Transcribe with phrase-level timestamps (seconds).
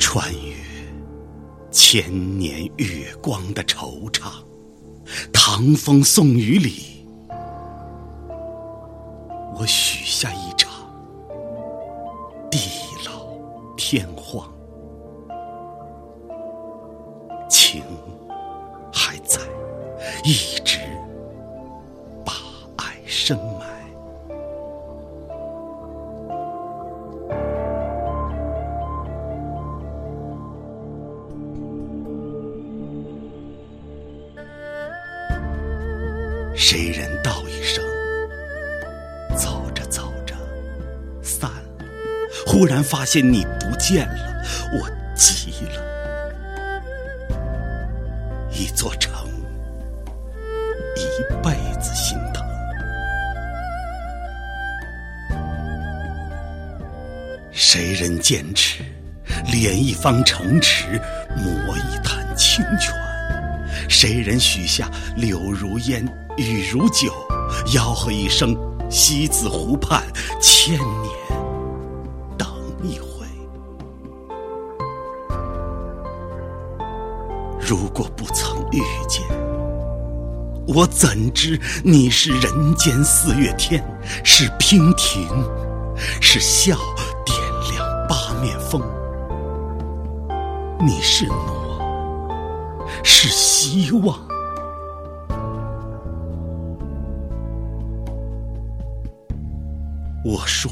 [0.00, 0.54] 穿越
[1.70, 4.42] 千年月光的惆怅，
[5.32, 7.06] 唐风宋雨里，
[9.54, 10.72] 我许下一场
[12.50, 12.58] 地
[13.06, 13.28] 老
[13.76, 14.50] 天荒，
[17.48, 17.84] 情
[18.92, 19.38] 还在，
[20.24, 20.79] 一直
[36.70, 37.82] 谁人道一声，
[39.36, 40.36] 走着走着
[41.20, 41.84] 散了，
[42.46, 44.40] 忽然发现你不见了，
[44.74, 45.82] 我急了。
[48.52, 49.12] 一座城，
[50.94, 51.02] 一
[51.42, 52.46] 辈子心疼。
[57.50, 58.84] 谁人坚持，
[59.50, 61.00] 炼一方城池，
[61.36, 62.94] 磨一坛清泉？
[64.02, 66.02] 谁人许下柳如烟，
[66.38, 67.12] 雨如酒，
[67.66, 68.56] 吆喝一声
[68.88, 70.02] 西子湖畔，
[70.40, 71.14] 千年
[72.38, 72.48] 等
[72.82, 73.26] 一回。
[77.60, 79.22] 如果不曾遇见，
[80.66, 83.84] 我怎知你是人间四月天，
[84.24, 85.28] 是娉婷，
[86.22, 86.74] 是笑
[87.26, 87.38] 点
[87.70, 88.80] 亮八面风。
[90.80, 91.59] 你是诺，
[93.12, 94.16] 是希望。
[100.24, 100.70] 我说，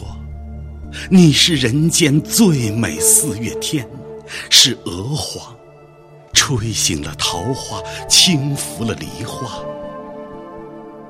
[1.11, 3.87] 你是人间最美四月天，
[4.49, 5.53] 是娥皇，
[6.33, 9.61] 吹醒了桃花，轻拂了梨花。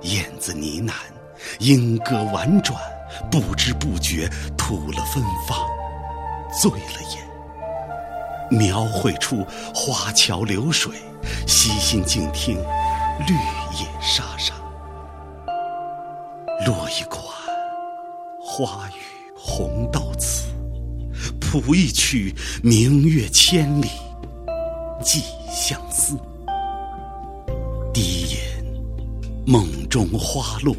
[0.05, 0.93] 燕子呢喃，
[1.59, 2.81] 莺歌婉转，
[3.31, 5.59] 不知不觉吐了芬芳，
[6.59, 7.28] 醉了眼。
[8.50, 10.92] 描绘出花桥流水，
[11.47, 12.56] 悉心静听
[13.26, 13.34] 绿
[13.78, 14.54] 叶沙沙。
[16.66, 17.22] 落一款
[18.41, 20.48] 花雨红豆词，
[21.41, 23.88] 谱一曲明月千里
[25.03, 26.16] 寄相思。
[27.92, 28.38] 低吟
[29.47, 30.75] 梦中花落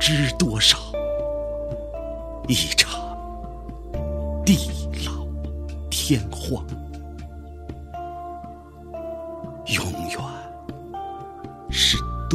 [0.00, 0.78] 知多少？
[2.48, 3.00] 一场
[4.44, 4.70] 地
[5.06, 5.26] 老
[5.90, 6.64] 天荒。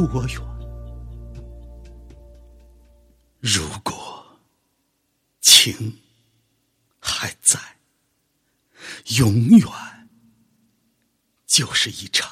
[0.06, 0.40] 多远？
[3.40, 4.24] 如果
[5.40, 5.98] 情
[6.98, 7.58] 还在，
[9.18, 9.68] 永远
[11.46, 12.30] 就是一场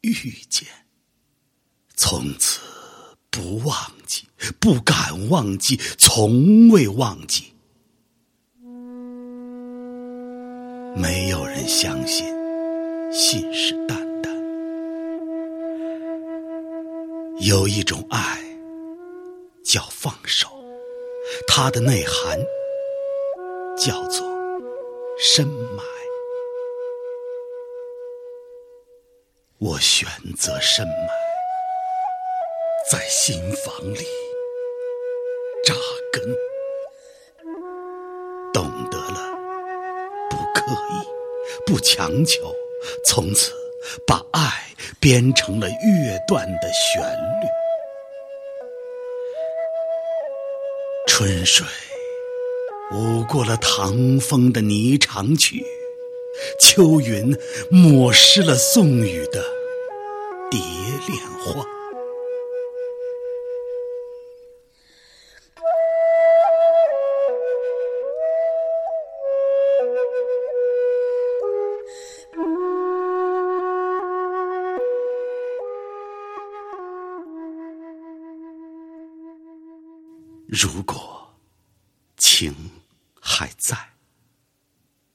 [0.00, 0.12] 遇
[0.48, 0.68] 见。
[1.94, 2.60] 从此
[3.30, 4.26] 不忘记，
[4.60, 7.52] 不敢忘记，从未忘记。
[10.96, 12.34] 没有人相信。
[13.12, 14.05] 信誓旦
[17.40, 18.42] 有一种爱
[19.62, 20.48] 叫放手，
[21.46, 22.38] 它的内涵
[23.76, 24.26] 叫做
[25.18, 25.84] 深埋。
[29.58, 30.08] 我选
[30.38, 31.08] 择深埋，
[32.90, 34.06] 在心房里
[35.62, 35.74] 扎
[36.10, 36.24] 根，
[38.54, 39.38] 懂得了
[40.30, 41.06] 不刻意，
[41.66, 42.50] 不强求。
[43.04, 43.52] 从此，
[44.06, 44.40] 把爱
[45.00, 47.46] 编成了乐段的旋律。
[51.08, 51.66] 春水
[52.92, 55.64] 舞过了唐风的霓裳曲，
[56.60, 57.36] 秋云
[57.70, 59.42] 抹湿了宋雨的
[60.50, 60.60] 蝶
[61.08, 61.64] 恋花。
[80.48, 81.36] 如果
[82.16, 82.54] 情
[83.20, 83.76] 还在，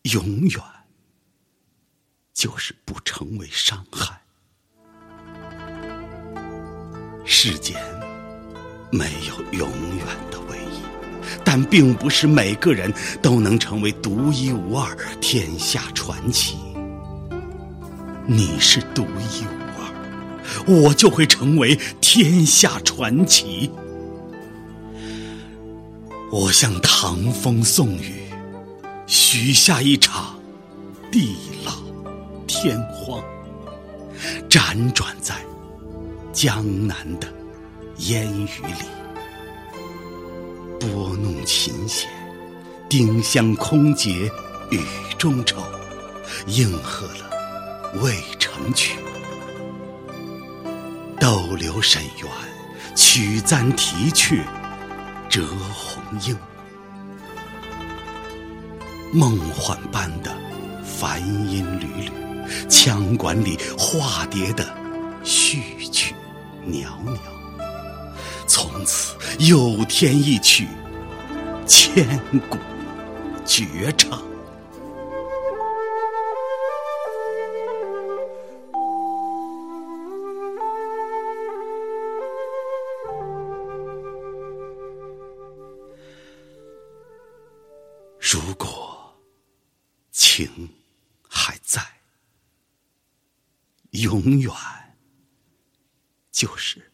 [0.03, 0.61] 永远
[2.33, 4.21] 就是不成为伤害。
[7.25, 7.81] 世间
[8.91, 10.81] 没有永远的唯一，
[11.45, 16.57] 但并不是每个人都能成为独一无二、天下传奇。
[18.27, 23.71] 你是独一无二，我就会成为天下传奇。
[26.31, 28.23] 我向唐风宋雨
[29.05, 30.39] 许下一场
[31.11, 31.35] 地
[31.65, 31.73] 老
[32.47, 33.21] 天荒，
[34.49, 35.35] 辗转在
[36.31, 37.27] 江南的
[37.97, 38.85] 烟雨里，
[40.79, 42.09] 拨弄琴弦，
[42.87, 44.31] 丁香空结
[44.69, 44.79] 雨。
[45.17, 45.61] 中愁，
[46.47, 48.97] 应和了渭城曲。
[51.19, 54.43] 逗留沈园，曲簪啼雀，
[55.31, 56.35] 折红缨。
[59.13, 60.29] 梦幻般的
[60.83, 62.11] 梵音缕缕，
[62.69, 64.75] 腔管里化蝶的
[65.23, 66.13] 序曲
[66.65, 67.17] 袅袅。
[68.45, 70.67] 从此又添一曲
[71.65, 72.05] 千
[72.49, 72.57] 古
[73.45, 74.30] 绝唱。
[88.33, 89.13] 如果
[90.09, 90.73] 情
[91.27, 91.81] 还在，
[93.89, 94.49] 永远
[96.31, 96.89] 就是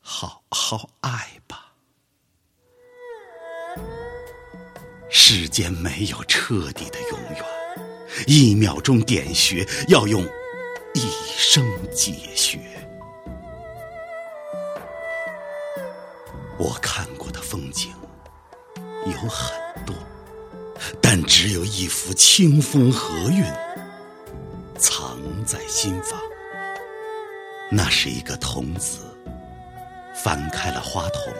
[0.00, 1.74] 好好爱吧。
[5.10, 7.44] 世间没有彻底的永远，
[8.26, 10.24] 一秒钟点穴要用
[10.94, 11.00] 一
[11.36, 11.62] 生
[11.92, 12.58] 解穴。
[16.58, 17.92] 我看过的风景
[19.04, 19.57] 有很。
[21.52, 23.42] 有一幅清风和韵
[24.78, 26.20] 藏在心房。
[27.70, 28.98] 那是一个童子
[30.14, 31.32] 翻开了花筒，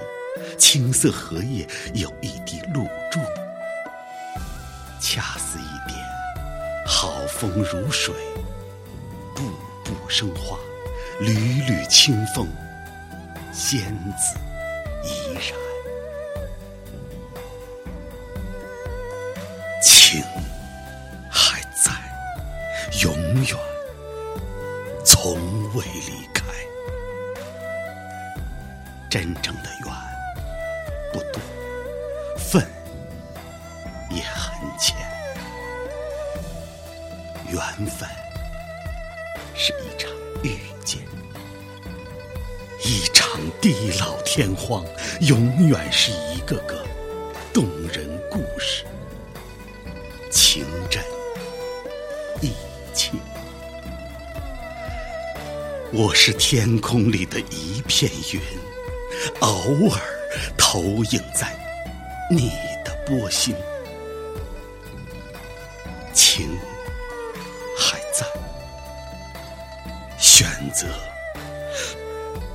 [0.56, 3.20] 青色荷叶有一滴露珠，
[4.98, 6.02] 恰似一点
[6.86, 8.14] 好风如水，
[9.34, 9.42] 步
[9.84, 10.58] 步生花，
[11.20, 11.32] 缕
[11.62, 12.48] 缕清风，
[13.52, 13.80] 仙
[14.16, 14.38] 子
[15.04, 15.67] 怡然。
[23.02, 23.14] 永
[23.44, 23.56] 远
[25.04, 25.36] 从
[25.74, 26.42] 未离开。
[29.08, 29.94] 真正的缘
[31.12, 31.40] 不多，
[32.36, 32.66] 份
[34.10, 34.96] 也很浅。
[37.50, 38.08] 缘分
[39.54, 40.10] 是一场
[40.42, 41.00] 遇见，
[42.84, 44.84] 一场地老天荒，
[45.20, 46.84] 永远是一个个
[47.54, 48.84] 动人故事。
[50.30, 51.02] 情真
[55.90, 58.40] 我是天空里的一片云，
[59.40, 60.00] 偶尔
[60.58, 61.56] 投影在
[62.30, 62.50] 你
[62.84, 63.54] 的波心。
[66.12, 66.46] 情
[67.76, 68.26] 还在，
[70.18, 70.86] 选择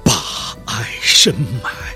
[0.04, 1.34] 把爱深
[1.64, 1.93] 埋。